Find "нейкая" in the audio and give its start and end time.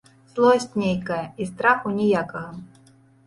0.83-1.19